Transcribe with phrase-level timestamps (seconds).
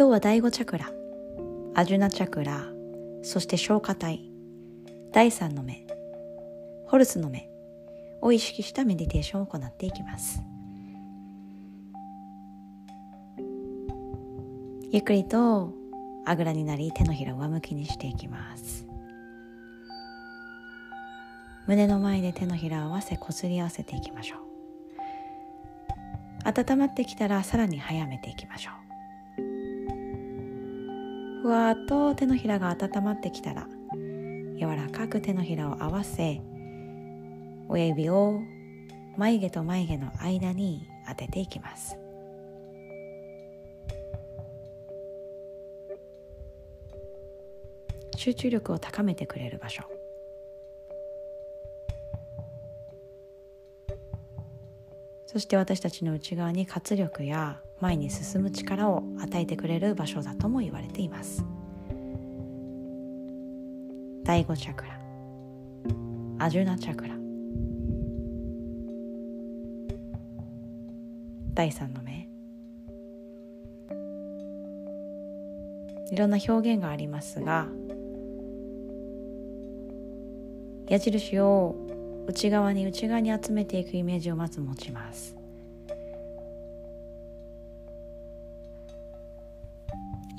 [0.00, 0.90] 今日は第5チャクラ。
[1.74, 2.64] アジュナチャクラ。
[3.22, 4.32] そして消化体。
[5.12, 5.86] 第3の目。
[6.86, 7.50] ホルスの目。
[8.22, 10.40] を意識したメディテーションを行っていきます。
[14.90, 15.74] ゆっくりと
[16.24, 18.86] あぐらになり手のひらを上向きにしていきます。
[21.66, 24.38] 胸の前で手のひらを合わせこすり合わせていきましょう。
[26.58, 28.79] 温まってきたらさらに早めていきましょう。
[31.42, 33.66] ふわっと手のひらが温まってきたら
[34.58, 36.40] 柔らかく手のひらを合わせ
[37.68, 38.40] 親指を
[39.16, 41.96] 眉毛と眉毛の間に当てていきます。
[48.16, 49.82] 集中力を高めてくれる場所。
[55.26, 61.44] そして私たちの内側に活力や前に進む力を与えてくれる場所だとも言われています。
[64.24, 65.00] 第5チャクラ。
[66.38, 67.14] アジュナチャクラ。
[71.54, 72.28] 第3の目。
[76.10, 77.68] いろんな表現がありますが
[80.88, 81.76] 矢印を
[82.26, 85.39] 内側に内側に集めていくイメージをまず持ちます。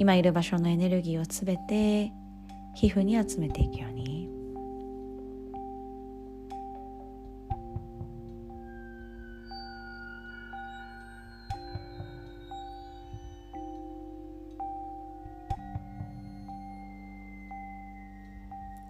[0.02, 2.11] 今いる場所のエネルギーをすべて
[2.73, 4.27] 皮膚に集めていくように。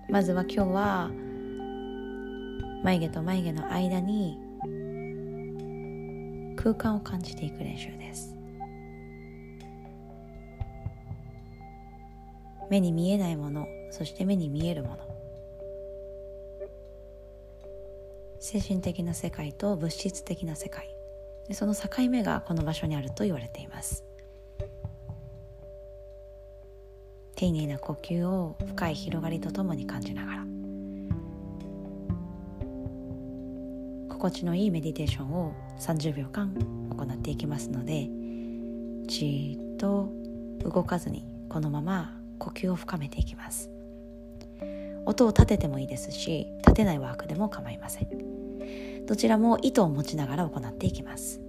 [0.09, 1.11] まずは今日は
[2.85, 4.39] 眉毛と眉毛の間に
[6.55, 8.40] 空間を感じていく練習です。
[12.71, 14.97] 目に見えないものそして目に見えるもの。
[18.39, 20.89] 精神的な世界と物質的な世界。
[21.51, 24.05] その境目がこの場所にあると言われています。
[27.35, 30.45] 丁寧な呼吸を深い広がりとともに感じながら。
[34.07, 36.53] 心地のいいメディテーションを30秒間
[36.95, 38.07] 行っていきますので
[39.07, 40.09] じっと
[40.63, 43.69] 動かずにこのまま呼吸を深めていきます。
[45.05, 49.05] 音を立ててもいいですし立てないワークでも構いません。
[49.05, 51.39] どちらも糸を持ちながら行っていきます。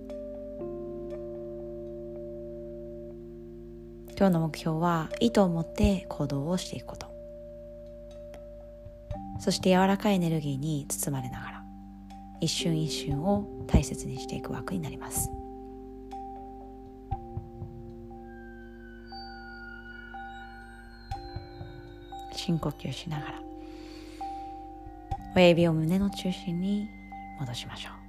[4.19, 7.07] 今日の目標は糸を持って行動をしていくこと。
[9.41, 11.63] そして柔らかいエネルギーに包まれながら
[12.41, 15.31] 一瞬一瞬を大切にしていく枠になります。
[22.33, 23.35] 深呼吸しながら。
[25.35, 26.89] 親指を胸の中心に
[27.41, 28.03] 戻しましょう。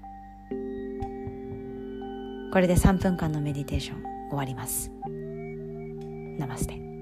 [2.52, 4.92] これで3分間のメディテーション終わります。
[6.38, 6.93] ナマステ。